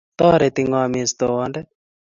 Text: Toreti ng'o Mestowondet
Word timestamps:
Toreti 0.17 0.61
ng'o 0.69 0.81
Mestowondet 0.93 1.67